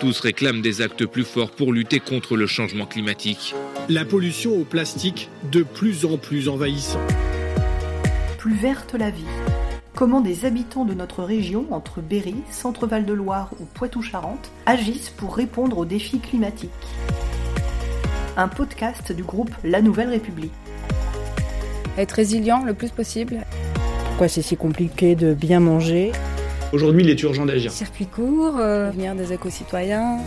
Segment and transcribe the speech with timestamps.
[0.00, 3.54] Tous réclament des actes plus forts pour lutter contre le changement climatique.
[3.90, 7.02] La pollution au plastique de plus en plus envahissant.
[8.38, 9.26] Plus verte la vie.
[9.94, 15.36] Comment des habitants de notre région, entre Berry, Centre-Val de Loire ou Poitou-Charentes, agissent pour
[15.36, 16.70] répondre aux défis climatiques?
[18.38, 20.54] Un podcast du groupe La Nouvelle République.
[21.98, 23.44] Être résilient le plus possible.
[24.06, 26.12] Pourquoi c'est si compliqué de bien manger?
[26.72, 27.72] Aujourd'hui, il est urgent d'agir.
[27.72, 30.18] Circuit court, euh, devenir des éco-citoyens.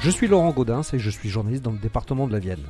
[0.00, 2.64] Je suis Laurent Gaudin et je suis journaliste dans le département de la Vienne.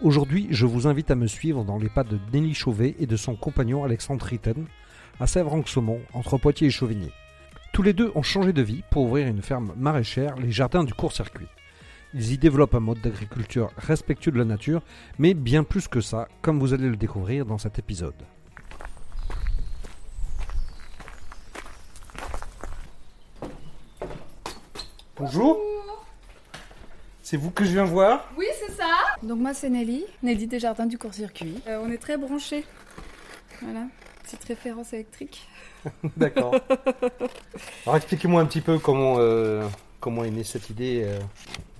[0.00, 3.16] Aujourd'hui, je vous invite à me suivre dans les pas de Nelly Chauvet et de
[3.16, 4.64] son compagnon Alexandre Ritten
[5.20, 7.10] à Sèvres-en-Saumon, entre Poitiers et Chauvigny.
[7.74, 10.94] Tous les deux ont changé de vie pour ouvrir une ferme maraîchère, les jardins du
[10.94, 11.48] court-circuit.
[12.14, 14.82] Ils y développent un mode d'agriculture respectueux de la nature,
[15.18, 18.14] mais bien plus que ça, comme vous allez le découvrir dans cet épisode.
[25.18, 25.58] Bonjour.
[27.22, 28.88] C'est vous que je viens voir Oui, c'est ça.
[29.22, 31.60] Donc moi, c'est Nelly, Nelly des Jardins du Court-Circuit.
[31.66, 32.64] Euh, on est très branchés.
[33.60, 33.86] Voilà,
[34.22, 35.46] petite référence électrique.
[36.16, 36.54] D'accord.
[37.84, 39.66] Alors expliquez-moi un petit peu comment, euh,
[40.00, 41.02] comment est née cette idée.
[41.04, 41.18] euh.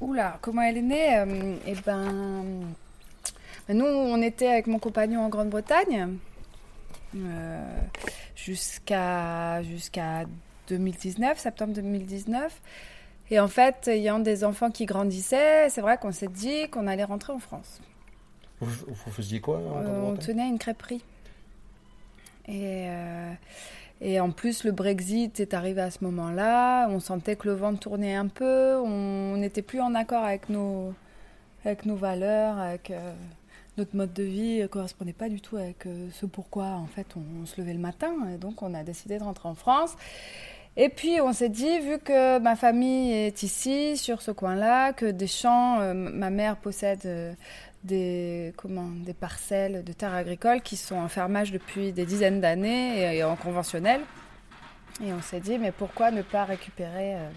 [0.01, 2.45] Oula, comment elle est née Euh, Eh ben,
[3.69, 6.17] ben, nous, on était avec mon compagnon en Grande-Bretagne
[7.17, 7.79] euh,
[8.37, 10.25] jusqu'à jusqu'à
[10.69, 12.61] 2019, septembre 2019.
[13.31, 17.05] Et en fait, ayant des enfants qui grandissaient, c'est vrai qu'on s'est dit qu'on allait
[17.05, 17.81] rentrer en France.
[18.61, 21.03] Vous, vous faisiez quoi en Euh, on tenait une crêperie.
[22.49, 23.33] Et, euh,
[24.01, 26.89] et en plus, le Brexit est arrivé à ce moment-là.
[26.89, 28.77] On sentait que le vent tournait un peu.
[28.79, 30.95] On n'était plus en accord avec nos,
[31.65, 33.13] avec nos valeurs, avec euh,
[33.77, 34.61] notre mode de vie.
[34.61, 37.75] ne correspondait pas du tout avec euh, ce pourquoi en fait on, on se levait
[37.75, 38.15] le matin.
[38.35, 39.97] Et donc, on a décidé de rentrer en France.
[40.77, 45.07] Et puis on s'est dit, vu que ma famille est ici, sur ce coin-là, que
[45.07, 47.33] des champs, euh, ma mère possède euh,
[47.83, 53.01] des, comment, des parcelles de terres agricoles qui sont en fermage depuis des dizaines d'années
[53.01, 54.03] et, et en conventionnel.
[55.05, 57.29] Et on s'est dit, mais pourquoi ne pas récupérer euh,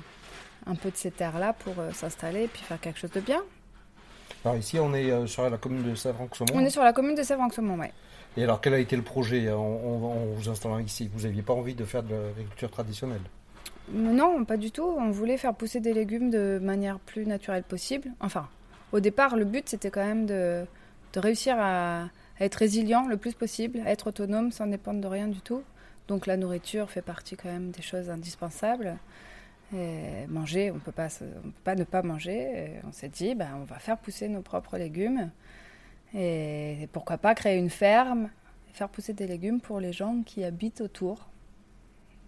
[0.68, 3.42] un peu de ces terres-là pour s'installer et puis faire quelque chose de bien?
[4.44, 6.52] Alors ici, on est euh, sur la commune de Sèvres-en-Saumon.
[6.56, 7.92] On est sur la commune de Sèvres-en-Saumon, ouais.
[8.38, 9.52] Et alors, quel a été le projet?
[9.52, 13.22] En, en- en vous installant ici Vous n'aviez pas envie de faire de l'agriculture traditionnelle?
[13.92, 14.96] Non, pas du tout.
[14.98, 18.10] On voulait faire pousser des légumes de manière plus naturelle possible.
[18.20, 18.48] Enfin,
[18.94, 20.66] au départ, le but, c'était quand même de,
[21.14, 22.08] de réussir à, à
[22.40, 25.62] être résilient le plus possible, à être autonome sans dépendre de rien du tout.
[26.08, 28.96] Donc la nourriture fait partie quand même des choses indispensables.
[29.74, 32.34] Et manger, on ne peut pas ne pas manger.
[32.34, 35.32] Et on s'est dit, ben, on va faire pousser nos propres légumes.
[36.14, 38.30] Et pourquoi pas créer une ferme
[38.70, 41.30] et faire pousser des légumes pour les gens qui habitent autour.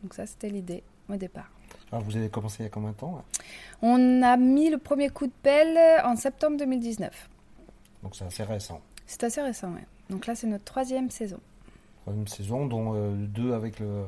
[0.04, 1.52] Donc ça, c'était l'idée au départ.
[1.92, 3.24] Alors, vous avez commencé il y a combien de temps
[3.82, 7.30] On a mis le premier coup de pelle en septembre 2019.
[8.04, 8.82] Donc, c'est assez récent.
[9.06, 9.86] C'est assez récent, ouais.
[10.10, 11.40] Donc là, c'est notre troisième saison.
[12.02, 14.06] Troisième saison, dont euh, deux avec le,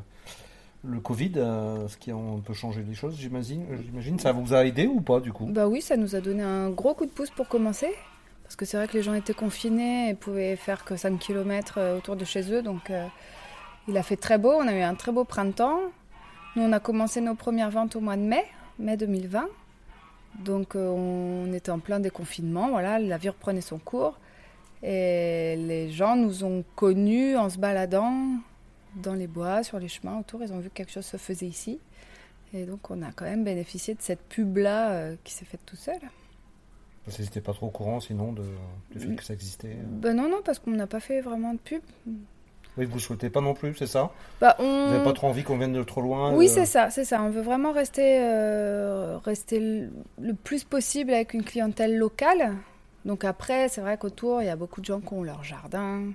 [0.87, 2.53] le Covid, euh, ce qui a un peu
[2.87, 3.65] les choses, j'imagine.
[3.83, 4.19] J'imagine.
[4.19, 5.45] Ça vous a aidé ou pas, du coup?
[5.47, 7.89] Bah oui, ça nous a donné un gros coup de pouce pour commencer.
[8.43, 11.79] Parce que c'est vrai que les gens étaient confinés et pouvaient faire que 5 km
[11.97, 12.61] autour de chez eux.
[12.61, 13.07] Donc euh,
[13.87, 15.79] il a fait très beau, on a eu un très beau printemps.
[16.55, 18.45] Nous, on a commencé nos premières ventes au mois de mai,
[18.77, 19.47] mai 2020.
[20.43, 24.19] Donc euh, on était en plein déconfinement, voilà, la vie reprenait son cours.
[24.83, 28.13] Et les gens nous ont connus en se baladant
[28.95, 30.43] dans les bois, sur les chemins autour.
[30.43, 31.79] Ils ont vu que quelque chose se faisait ici.
[32.53, 35.75] Et donc on a quand même bénéficié de cette pub-là euh, qui s'est faite tout
[35.75, 35.99] seul.
[37.05, 38.43] Parce que c'était pas trop au courant, sinon, de,
[38.91, 39.77] du fait que ça existait.
[39.83, 41.81] Ben non, non, parce qu'on n'a pas fait vraiment de pub.
[42.77, 44.11] Oui, vous souhaitez pas non plus, c'est ça?
[44.41, 46.89] Bah, Vous n'avez pas trop envie qu'on vienne de trop loin Oui, euh, c'est ça,
[46.89, 47.21] c'est ça.
[47.21, 52.53] On veut vraiment rester, euh, rester le- le plus possible avec une clientèle locale.
[53.05, 56.05] Donc après, c'est vrai qu'autour, il y a beaucoup de gens qui ont leur jardin,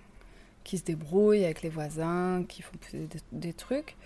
[0.65, 3.97] qui se débrouillent avec les voisins, qui font des, des trucs.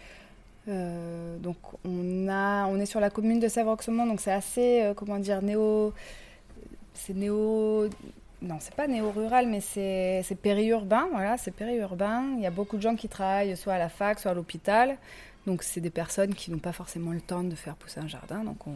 [0.66, 4.94] Euh, donc on, a, on est sur la commune de Sèvres-Auxemont, donc c'est assez, euh,
[4.94, 5.92] comment dire, néo...
[6.94, 7.88] C'est néo...
[8.40, 12.34] Non, c'est pas néo-rural, mais c'est c'est périurbain, voilà, c'est périurbain.
[12.36, 14.98] Il y a beaucoup de gens qui travaillent soit à la fac, soit à l'hôpital.
[15.46, 18.44] Donc c'est des personnes qui n'ont pas forcément le temps de faire pousser un jardin,
[18.44, 18.74] donc on,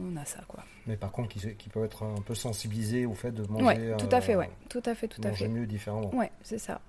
[0.00, 0.64] on a ça, quoi.
[0.86, 3.64] Mais par contre, qui, qui peuvent être un peu sensibilisés au fait de manger.
[3.64, 5.48] Ouais, tout à fait, euh, ouais, tout à fait, tout à fait.
[5.48, 6.14] mieux différemment.
[6.14, 6.80] Ouais, c'est ça.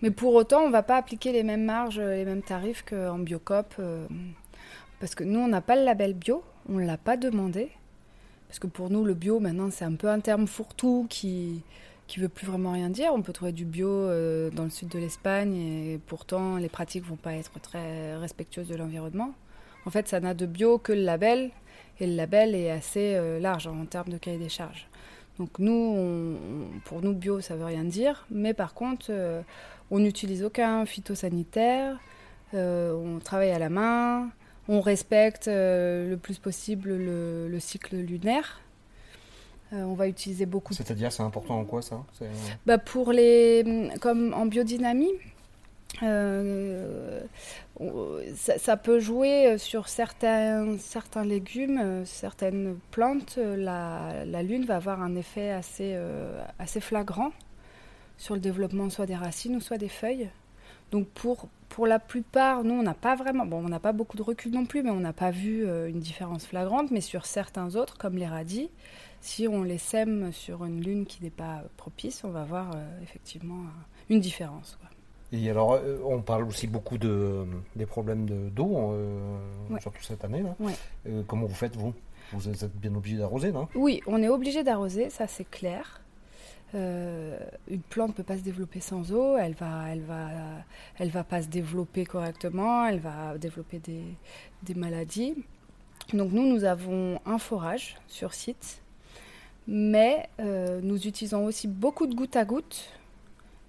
[0.00, 3.74] Mais pour autant, on va pas appliquer les mêmes marges, les mêmes tarifs qu'en Biocop.
[3.78, 4.06] euh,
[5.00, 7.70] parce que nous, on n'a pas le label bio, on ne l'a pas demandé.
[8.48, 11.62] Parce que pour nous, le bio, maintenant, c'est un peu un terme fourre-tout qui
[12.08, 13.12] qui veut plus vraiment rien dire.
[13.14, 17.06] On peut trouver du bio euh, dans le sud de l'Espagne et pourtant les pratiques
[17.06, 19.32] vont pas être très respectueuses de l'environnement.
[19.86, 21.50] En fait, ça n'a de bio que le label,
[22.02, 24.86] et le label est assez euh, large en termes de cahier des charges.
[25.38, 29.40] Donc nous, on- pour nous, bio, ça veut rien dire, mais par contre, euh,
[29.90, 31.96] on n'utilise aucun phytosanitaire,
[32.54, 34.28] euh, on travaille à la main,
[34.68, 38.60] on respecte le plus possible le, le cycle lunaire.
[39.72, 42.04] Euh, on va utiliser beaucoup C'est-à-dire, c'est important en quoi ça?
[42.66, 45.12] Bah pour les, comme en biodynamie,
[46.02, 47.20] euh,
[48.34, 53.38] ça, peut jouer sur certains, certains légumes, euh, certaines plantes.
[53.38, 57.32] La, lune va avoir un effet assez, euh, assez flagrant
[58.18, 60.28] sur le développement soit des racines ou soit des feuilles.
[60.90, 61.48] Donc pour,
[61.86, 64.66] la plupart, nous, on n'a pas vraiment, bon, on n'a pas beaucoup de recul non
[64.66, 66.90] plus, mais on n'a pas vu une différence flagrante.
[66.90, 68.68] Mais sur certains autres, comme les radis,
[69.22, 72.72] si on les sème sur une lune qui n'est pas propice, on va voir
[73.02, 73.64] effectivement
[74.10, 74.78] une différence.
[75.32, 79.38] Et alors, euh, on parle aussi beaucoup de, des problèmes de- d'eau, euh,
[79.70, 79.80] Ouais.
[79.80, 80.42] surtout cette année.
[80.42, 80.54] Là.
[80.60, 80.74] Ouais.
[81.08, 81.94] Euh, comment vous faites, vous?
[82.32, 83.68] Vous êtes bien obligé d'arroser, non?
[83.74, 86.00] Oui, on est obligé d'arroser, ça c'est clair.
[86.74, 87.38] Euh,
[87.68, 90.28] une plante ne peut pas se développer sans eau, elle va, elle va,
[90.98, 94.02] elle va pas se développer correctement, elle va développer des,
[94.62, 95.34] des maladies.
[96.14, 98.80] Donc nous, nous avons un forage sur site,
[99.66, 102.88] mais euh, nous utilisons aussi beaucoup de goutte à goutte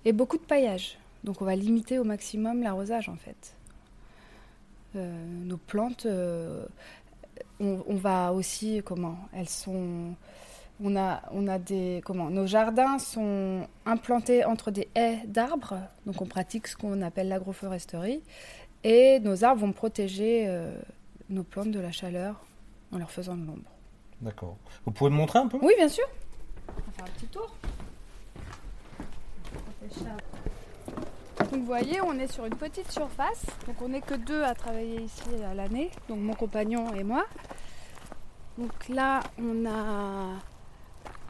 [0.06, 0.98] et beaucoup de paillage.
[1.24, 3.56] Donc on va limiter au maximum l'arrosage en fait.
[4.96, 6.66] Euh, nos plantes, euh,
[7.60, 10.16] on, on va aussi, comment Elles sont
[10.84, 16.22] on a, on a des comment Nos jardins sont implantés entre des haies d'arbres, donc
[16.22, 18.22] on pratique ce qu'on appelle l'agroforesterie,
[18.84, 20.76] et nos arbres vont protéger euh,
[21.30, 22.44] nos plantes de la chaleur
[22.92, 23.72] en leur faisant de l'ombre.
[24.22, 24.58] D'accord.
[24.86, 25.58] Vous pouvez me montrer un peu?
[25.62, 26.06] Oui, bien sûr.
[26.68, 27.56] On va faire un petit tour.
[31.54, 34.56] Donc vous voyez, on est sur une petite surface, donc on n'est que deux à
[34.56, 37.26] travailler ici à l'année, donc mon compagnon et moi.
[38.58, 40.30] Donc là, on a,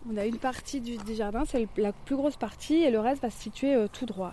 [0.09, 3.21] on a une partie du, du jardin, c'est la plus grosse partie, et le reste
[3.21, 4.31] va se situer euh, tout droit,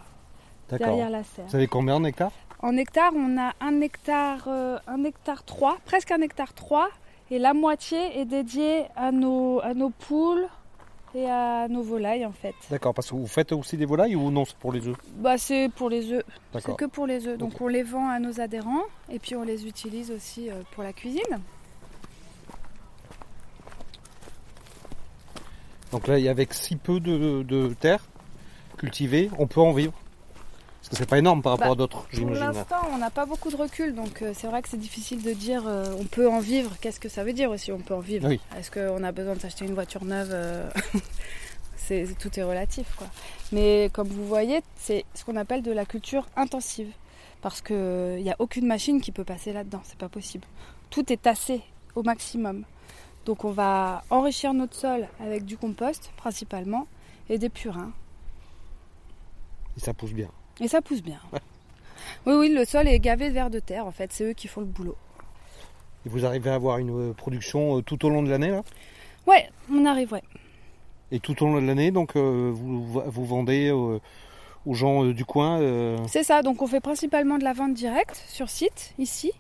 [0.69, 1.47] derrière la serre.
[1.49, 2.31] Vous avez combien en hectares?
[2.61, 6.89] En hectare, on a un hectare, euh, un hectare 3, presque un hectare 3,
[7.33, 10.47] et la moitié est dédiée à nos, à nos poules
[11.15, 12.55] et à nos volailles en fait.
[12.71, 15.39] D'accord, parce que vous faites aussi des volailles ou non, c'est pour les œufs Bah,
[15.39, 16.25] c'est pour les œufs,
[16.59, 17.39] c'est que pour les œufs.
[17.39, 20.83] Donc on les vend à nos adhérents et puis on les utilise aussi euh, pour
[20.83, 21.41] la cuisine.
[25.93, 28.05] Donc là, il y a avec si peu de, de terre
[28.79, 29.93] cultivée, on peut en vivre
[30.81, 32.43] Parce que c'est pas énorme par rapport Bah, à d'autres, Pour j'imagine.
[32.45, 35.33] l'instant, on n'a pas beaucoup de recul, donc euh, c'est vrai que c'est difficile de
[35.33, 36.73] dire euh, on peut en vivre.
[36.81, 38.27] Qu'est-ce que ça veut dire aussi on peut en vivre?
[38.29, 38.41] Oui.
[38.57, 40.71] Est-ce qu'on a besoin de s'acheter une voiture neuve euh,
[41.77, 42.95] c'est- Tout est relatif.
[42.97, 43.07] Quoi.
[43.53, 46.91] Mais comme vous voyez, c'est ce qu'on appelle de la culture intensive.
[47.43, 47.77] Parce qu'il
[48.23, 50.47] n'y a aucune machine qui peut passer là-dedans, c'est pas possible.
[50.91, 51.63] Tout est tassé
[51.95, 52.65] au maximum.
[53.27, 56.87] Donc on va enrichir notre sol avec du compost principalement
[57.29, 57.93] et des purins.
[59.77, 60.29] Et ça pousse bien.
[60.61, 61.19] Et ça pousse bien.
[62.27, 64.13] Oui, oui, le sol est gavé de vers de terre, en fait.
[64.13, 64.97] C'est eux qui font le boulot.
[66.07, 68.63] Et vous arrivez à avoir une euh, production euh, tout au long de l'année, là?
[69.27, 70.23] Ouais, on arrive, ouais.
[71.13, 73.99] Et tout au long de l'année, donc euh, vous, vous vendez euh,
[74.65, 75.59] aux gens euh, du coin
[76.07, 79.33] C'est ça, donc on fait principalement de la vente directe sur site, ici.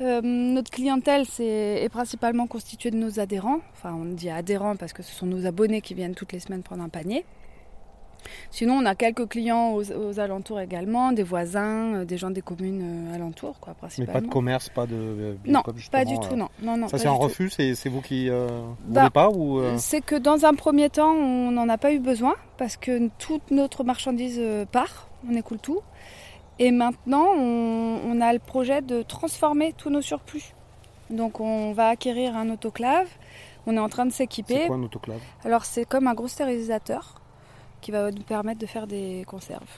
[0.00, 3.60] Notre clientèle c'est, est principalement constituée de nos adhérents.
[3.74, 6.62] Enfin, on dit adhérents parce que ce sont nos abonnés qui viennent toutes les semaines
[6.62, 7.26] prendre un panier.
[8.50, 12.42] Sinon, on a quelques clients aux, aux alentours également, des voisins, euh, des gens des
[12.42, 14.12] communes euh, alentours, quoi, mais principalement.
[14.12, 16.48] pas de commerce, pas de euh, Non, pas du tout, non.
[16.62, 18.46] non, non Ça, c'est un refus C'est c'est vous qui euh,
[18.86, 21.92] Bah, voulez pas ou euh, C'est que dans un premier temps, on n'en a pas
[21.92, 24.40] eu besoin parce que toute notre marchandise
[24.72, 25.80] part, on écoule tout.
[26.58, 30.52] Et maintenant, on, on a le projet de transformer tous nos surplus.
[31.08, 33.08] Donc on va acquérir un autoclave,
[33.66, 34.66] on est en train de C'est s'équiper.
[34.66, 35.20] quoi un autoclave?
[35.44, 37.19] Alors c'est comme un gros stérilisateur
[37.80, 39.70] qui va nous permettre de faire des conserves.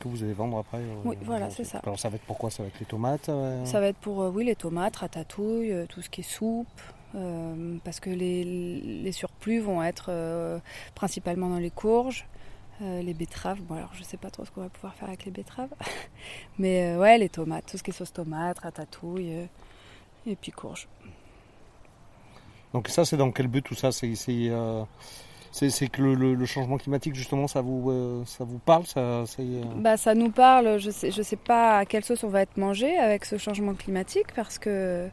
[0.00, 1.80] que vous allez vendre après euh, Oui, voilà, c'est ça.
[1.82, 2.50] Alors ça va être pourquoi?
[2.50, 5.74] Ça va être les tomates euh, Ça va être pour euh, oui, les tomates, ratatouille,
[5.88, 6.66] tout ce qui est soupe,
[7.14, 10.58] euh, parce que les, les surplus vont être euh,
[10.94, 12.26] principalement dans les courges,
[12.80, 13.60] euh, les betteraves.
[13.60, 15.74] Bon, alors je sais pas trop ce qu'on va pouvoir faire avec les betteraves,
[16.58, 19.48] mais ouais, les tomates, tout ce qui est sauce tomate, ratatouille,
[20.26, 20.88] et puis courges.
[22.72, 23.92] Donc ça, c'est dans quel but tout ça?
[23.92, 24.14] C'est
[25.52, 29.24] c'est- que le, changement climatique, justement, ça vous, euh, ça vous parle ça, euh,
[29.76, 32.56] Bah, ça nous parle, je sais, je sais pas à quelle sauce on va être
[32.56, 35.08] mangé avec ce changement climatique parce que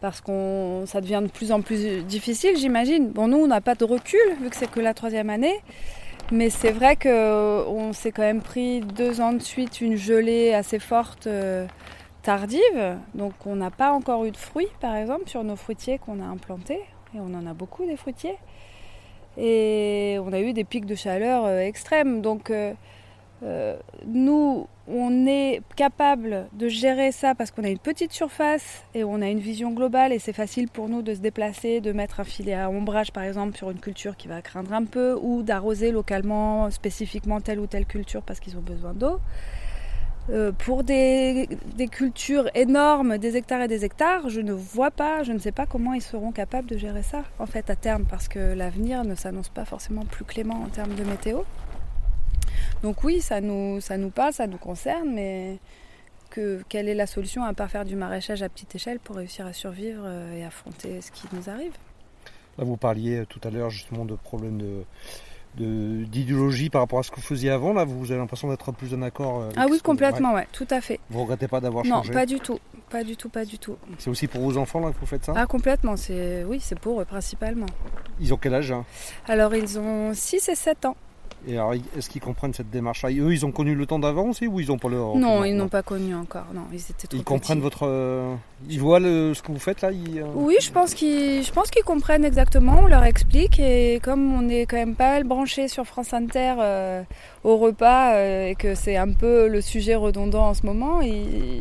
[0.00, 3.08] parce qu'on ça devient de plus en plus difficile, j'imagine.
[3.10, 5.58] Bon, nous, on n'a pas de recul vu que c'est que la troisième année,
[6.32, 10.52] mais c'est vrai que on s'est quand même pris deux ans de suite une gelée
[10.52, 11.66] assez forte, euh,
[12.22, 16.20] tardive, donc on n'a pas encore eu de fruits, par exemple, sur nos fruitiers qu'on
[16.20, 16.80] a implantés,
[17.14, 18.36] et on en a beaucoup des fruitiers.
[19.36, 22.22] Et on a eu des pics de chaleur euh, extrêmes.
[22.22, 22.72] Donc euh,
[23.42, 23.76] euh,
[24.06, 29.20] nous, on est capable de gérer ça parce qu'on a une petite surface et on
[29.20, 32.24] a une vision globale et c'est facile pour nous de se déplacer, de mettre un
[32.24, 35.90] filet à ombrage par exemple sur une culture qui va craindre un peu ou d'arroser
[35.90, 39.18] localement spécifiquement telle ou telle culture parce qu'ils ont besoin d'eau.
[40.28, 41.48] Euh, pour des,
[41.90, 45.66] cultures énormes, des hectares et des hectares, je ne vois pas, je ne sais pas
[45.66, 49.14] comment ils seront capables de gérer ça en fait à terme parce que l'avenir ne
[49.14, 51.42] s'annonce pas forcément plus clément en termes de météo.
[52.82, 55.58] Donc oui, ça nous, ça nous parle, ça nous concerne, mais
[56.30, 59.46] que, quelle est la solution à part faire du maraîchage à petite échelle pour réussir
[59.46, 61.72] à survivre euh, et affronter ce qui nous arrive?
[62.58, 64.82] Là, vous parliez tout à l'heure justement de problèmes de
[65.56, 68.94] d'idéologie par rapport à ce que vous faisiez avant là vous avez l'impression d'être plus
[68.94, 70.46] en accord euh, ah oui complètement ouais.
[70.52, 71.00] tout à fait.
[71.10, 72.58] Vous regrettez pas d'avoir changé non pas du tout
[72.90, 73.76] pas du tout pas du tout.
[73.98, 76.78] C'est aussi pour vos enfants là que vous faites ça ah complètement c'est oui c'est
[76.78, 77.66] pour eux principalement.
[78.20, 78.84] Ils ont quel âge hein?
[79.28, 80.96] Alors ils ont 6 et 7 ans
[81.48, 84.48] et alors, est-ce qu'ils comprennent cette démarche-là Eux, ils ont connu le temps d'avant aussi
[84.48, 86.46] ou ils n'ont pas le Non, ils n'ont pas connu encore.
[86.52, 87.86] Non, ils étaient trop Ils comprennent votre.
[87.86, 88.34] Euh,
[88.68, 91.84] ils voient ce que vous faites là euh, Oui, je pense qu'ils, je pense qu'ils
[91.84, 92.80] comprennent exactement.
[92.82, 96.54] On leur explique et comme on est quand même pas mal branché sur France Inter
[96.58, 97.02] euh,
[97.44, 101.00] au repas et que c'est un peu le sujet redondant en ce moment,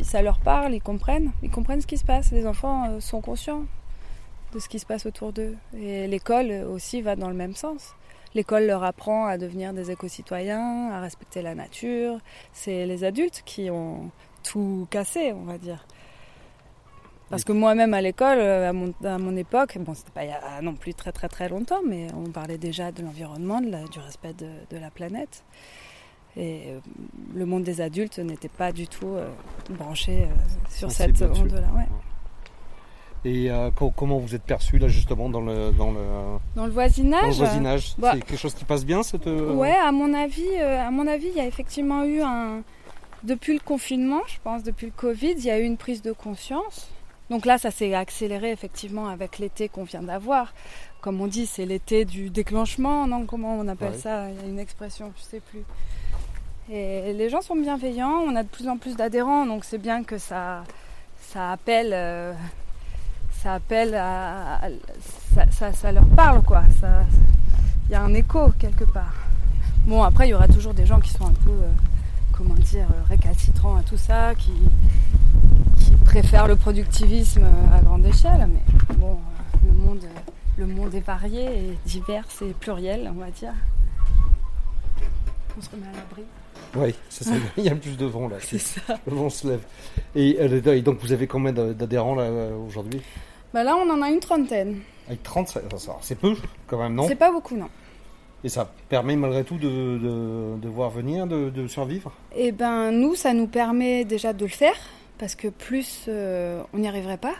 [0.02, 2.32] ça leur parle, ils comprennent, ils comprennent ce qui se passe.
[2.32, 3.66] Les enfants sont conscients
[4.54, 7.94] de ce qui se passe autour d'eux et l'école aussi va dans le même sens.
[8.36, 12.20] L'école leur apprend à devenir des éco-citoyens, à respecter la nature.
[12.54, 14.12] C'est les adultes qui ont
[14.44, 15.88] tout cassé, on va dire.
[17.30, 20.32] Parce que moi-même à l'école, à mon, à mon, époque, bon, c'était pas il y
[20.32, 24.34] a non plus très très très longtemps, mais on parlait déjà de l'environnement, du respect
[24.34, 25.44] de, de, la planète.
[26.38, 26.80] Et euh,
[27.34, 29.28] le monde des adultes n'était pas du tout euh,
[29.70, 30.26] branché euh,
[30.70, 31.68] sur cette onde-là.
[31.76, 31.88] Ouais.
[33.26, 36.00] Et euh, comment vous êtes perçu là justement dans le dans le
[36.56, 39.26] dans le voisinage Dans le voisinage, bah, c'est quelque chose qui passe bien cette.
[39.26, 42.62] Euh, ouais, à mon avis, euh, à mon avis, il y a effectivement eu un
[43.24, 46.12] depuis le confinement, je pense, depuis le Covid, il y a eu une prise de
[46.12, 46.88] conscience.
[47.32, 50.54] Donc là, ça s'est accéléré effectivement avec l'été qu'on vient d'avoir.
[51.02, 53.26] Comme on dit, c'est l'été du déclenchement, non?
[53.26, 54.30] Comment on appelle ça?
[54.30, 55.64] Il y a une expression, je sais plus.
[56.72, 60.04] Et les gens sont bienveillants, on a de plus en plus d'adhérents, donc c'est bien
[60.04, 60.64] que ça,
[61.20, 62.36] ça appelle
[63.46, 64.60] ça appelle à,
[65.52, 66.64] ça, leur parle quoi.
[67.88, 69.14] Il y a un écho quelque part.
[69.86, 71.70] Bon après il y aura toujours des gens qui sont un peu euh,
[72.32, 74.52] comment dire récalcitrants à tout ça, qui,
[75.78, 79.20] qui préfèrent le productivisme à grande échelle, mais bon
[79.64, 80.06] le monde,
[80.58, 83.54] le monde est varié et divers et pluriel on va dire.
[85.56, 86.24] On se remet à l'abri.
[86.76, 87.36] Oui, c'est ça.
[87.58, 88.38] Il y a plus de vent là.
[88.42, 89.00] C'est ça.
[89.06, 89.62] Le vent se lève.
[90.16, 93.02] Et, euh, et, donc vous avez combien d'adhérents là euh, aujourd'hui?
[93.56, 94.82] Bah là, on en a une trentaine.
[95.08, 95.60] Avec 30,
[96.02, 96.36] c'est peu
[96.68, 97.08] quand même, non?
[97.08, 97.70] C'est pas beaucoup, non.
[98.44, 102.12] Et ça permet malgré tout de, de, voir venir, de, survivre?
[102.36, 104.76] Eh ben, nous, ça nous permet déjà de le faire,
[105.18, 107.36] parce que plus euh, on n'y arriverait pas.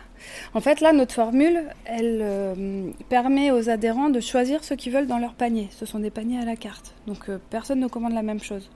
[0.54, 5.06] En fait, là, notre formule, elle euh, permet aux adhérents de choisir ce qu'ils veulent
[5.06, 5.68] dans leur panier.
[5.70, 6.94] Ce sont des paniers à la carte.
[7.06, 8.70] Donc, euh, personne ne commande la même chose.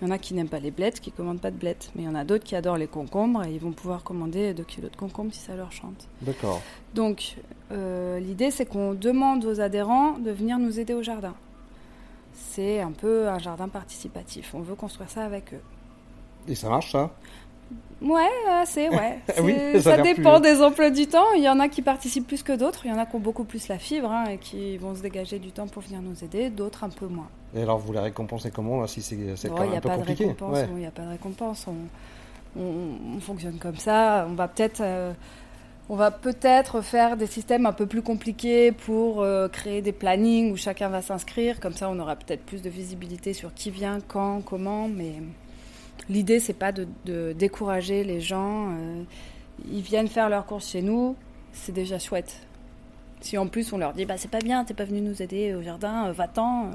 [0.00, 1.90] Il y en a qui n'aiment pas les blettes, qui ne commandent pas de blettes.
[1.94, 4.54] Mais il y en a d'autres qui adorent les concombres et ils vont pouvoir commander
[4.54, 6.08] 2 kilos de concombres si ça leur chante.
[6.22, 6.62] D'accord.
[6.94, 7.36] Donc,
[7.70, 11.34] euh, l'idée, c'est qu'on demande aux adhérents de venir nous aider au jardin.
[12.32, 14.54] C'est un peu un jardin participatif.
[14.54, 15.60] On veut construire ça avec eux.
[16.48, 17.10] Et ça marche, ça?
[18.02, 19.18] Ouais, assez, ouais.
[19.80, 21.32] ça, dépend des emplois du temps.
[21.36, 22.86] Il y en a qui participent plus que d'autres.
[22.86, 25.02] Il y en a qui ont beaucoup plus la fibre hein, et qui vont se
[25.02, 26.48] dégager du temps pour venir nous aider.
[26.48, 27.28] D'autres un peu moins.
[27.54, 29.16] Et alors, vous les récompensez comment là, si c'est
[29.48, 31.66] quand même un peu compliqué Il n'y a pas de récompense.
[32.56, 34.26] On, fonctionne comme ça.
[34.28, 34.80] On va peut-être.
[34.80, 35.12] Euh,
[35.92, 40.52] on va peut-être faire des systèmes un peu plus compliqués pour euh, créer des plannings
[40.52, 41.58] où chacun va s'inscrire.
[41.58, 44.88] Comme ça, on aura peut-être plus de visibilité sur qui vient, quand, comment.
[44.88, 45.14] Mais
[46.08, 48.70] L'idée, c'est pas de, décourager les gens.
[48.70, 49.02] Euh,
[49.70, 51.16] ils viennent faire leurs courses chez nous,
[51.52, 52.46] c'est déjà chouette.
[53.20, 55.54] Si en plus on leur dit, bah c'est pas bien, t'es pas venu nous aider
[55.54, 56.70] au jardin, euh, va-t'en.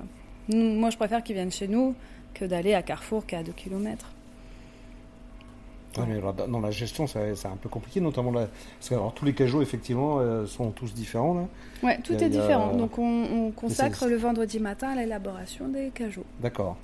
[0.50, 1.96] moi, je préfère qu'ils viennent chez nous
[2.34, 4.06] que d'aller à Carrefour qui est à 2 km.
[6.08, 10.20] mais dans la gestion, c'est un peu compliqué, notamment parce que tous les cajots, effectivement,
[10.20, 11.34] euh, sont tous différents.
[11.34, 11.48] Là.
[11.82, 12.76] Ouais, tout est différent.
[12.76, 16.26] Donc on, consacre le vendredi matin à l'élaboration des cajots.
[16.42, 16.78] D'accord.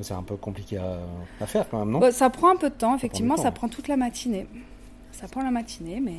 [0.00, 1.98] C'est un peu compliqué à, faire quand même, non?
[1.98, 4.46] Bah, Ça prend un peu de temps, effectivement, ça prend, toute la matinée.
[5.12, 6.18] Ça prend la matinée, mais,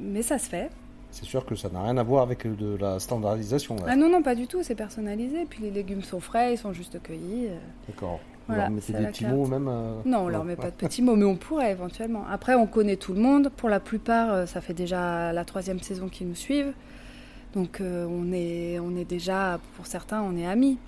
[0.00, 0.70] mais ça se fait.
[1.12, 3.76] C'est sûr que ça n'a rien à voir avec de la standardisation.
[3.86, 5.46] Ah non, non, pas du tout, c'est personnalisé.
[5.48, 7.50] Puis les légumes sont frais, ils sont juste cueillis.
[7.86, 8.18] D'accord.
[8.46, 9.34] Vous Voilà, leur c'est des petits carte.
[9.34, 12.24] mots même euh, Non, on leur met pas de petits mots, mais on pourrait éventuellement.
[12.30, 13.50] Après, on connaît tout le monde.
[13.56, 16.72] Pour la plupart, euh, ça fait déjà la troisième saison qu'ils nous suivent.
[17.54, 20.78] Donc, euh, on, est, on est déjà, pour certains, on est amis.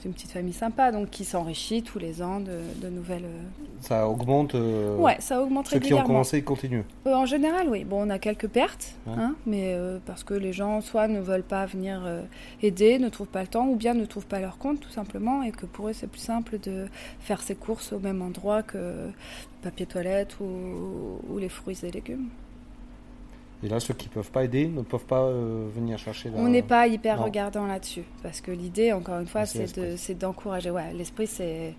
[0.00, 3.24] C'est une petite famille sympa, donc qui s'enrichit tous les ans de, de nouvelles.
[3.24, 3.42] euh,
[3.80, 4.54] Ça augmente.
[4.54, 6.84] euh, Ouais, ça augmente Ceux qui ont commencé, ils continuent.
[7.06, 7.82] Euh, en général, oui.
[7.82, 9.14] Bon, on a quelques pertes, Ouais.
[9.18, 12.00] hein, mais euh, parce que les gens soit ne veulent pas venir
[12.62, 15.42] aider, ne trouvent pas le temps, ou bien ne trouvent pas leur compte, tout simplement,
[15.42, 16.86] et que pour eux, c'est plus simple de
[17.18, 19.10] faire ses courses au même endroit que le
[19.62, 20.44] papier toilette ou,
[21.28, 22.28] ou les fruits et légumes.
[23.62, 26.30] Et là, ceux qui peuvent pas aider ne peuvent pas euh, venir chercher.
[26.30, 27.24] la- On n'est pas hyper non.
[27.24, 30.70] regardant là-dessus, parce que l'idée, encore une fois, C'est de- d'encourager.
[30.70, 31.74] Ouais, l'esprit, c'est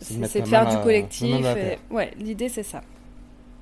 [0.00, 1.44] C'est de faire du collectif.
[1.56, 2.80] et- ouais, l'idée, c'est ça.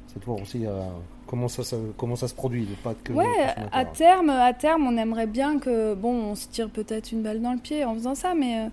[0.06, 0.80] C'est de voir aussi euh,
[1.26, 3.12] comment, ça, se- comment ça se produit, de pas que.
[3.12, 3.26] Ouais,
[3.72, 7.42] à terme, à terme, on aimerait bien que, bon, on se tire peut-être une balle
[7.42, 8.68] dans le pied en faisant ça, mais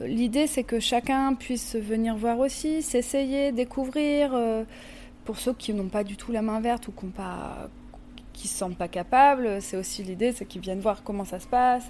[0.00, 4.30] euh, l'idée c'est que chacun puisse venir voir aussi, s'essayer, découvrir.
[5.26, 7.10] pour ceux qui n'ont pas du tout la main verte ou qui ne
[8.40, 11.46] qui se sentent pas capables, c'est aussi l'idée, c'est qu'ils viennent voir comment ça se
[11.46, 11.84] passe.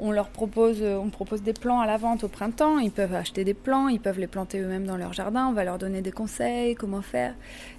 [0.00, 2.78] On leur propose, euh, on propose des plants à la vente au printemps.
[2.80, 5.46] Ils peuvent acheter des plants, ils peuvent les planter eux-mêmes dans leur jardin.
[5.46, 7.34] On va leur donner des conseils, comment faire.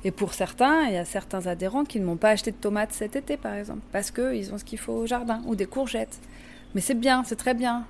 [0.05, 2.93] Et pour certains, il y a certains adhérents qui ne m'ont pas acheté de tomates
[2.93, 6.19] cet été, par exemple, parce qu'ils ont ce qu'il faut au jardin, ou des courgettes.
[6.75, 7.85] Mais c'est bien, c'est très bien.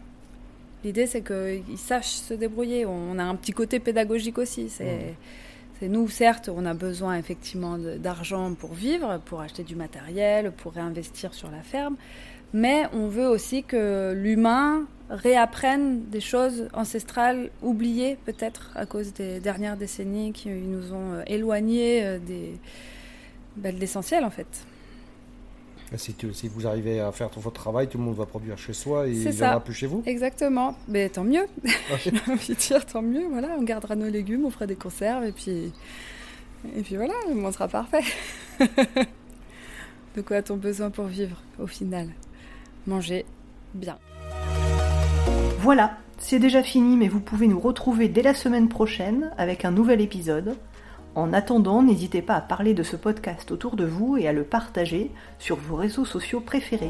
[0.84, 2.88] L'idée, c'est qu'ils sachent se débrouiller.
[2.88, 4.70] On a un petit côté pédagogique aussi.
[4.70, 5.16] C'est,
[5.80, 10.74] c'est nous, certes, on a besoin effectivement d'argent pour vivre, pour acheter du matériel, pour
[10.74, 11.96] réinvestir sur la ferme.
[12.54, 19.40] Mais on veut aussi que l'humain réapprenne des choses ancestrales oubliées peut-être à cause des
[19.40, 22.54] dernières décennies qui nous ont euh, éloignés euh, des,
[23.58, 24.66] bah, de l'essentiel en fait.
[25.94, 28.58] Et Si, tu- si vous arrivez à faire votre travail, tout le monde va produire
[28.58, 29.30] chez soi et il ça.
[29.30, 30.02] viendra plus chez vous.
[30.08, 30.76] Exactement.
[30.88, 31.46] Mais tant mieux.
[32.04, 33.28] J'ai envie de dire tant mieux.
[33.30, 35.72] Voilà, on gardera nos légumes, on fera des conserves et puis
[36.76, 38.02] et puis voilà, le monde sera parfait.
[40.16, 42.08] de quoi a-t-on besoin pour vivre au final?
[42.88, 43.26] Manger
[43.74, 43.98] bien.
[45.60, 49.72] Voilà, c'est déjà fini, mais vous pouvez nous retrouver dès la semaine prochaine avec un
[49.72, 50.56] nouvel épisode.
[51.16, 54.44] En attendant, n'hésitez pas à parler de ce podcast autour de vous et à le
[54.44, 56.90] partager sur vos réseaux sociaux préférés.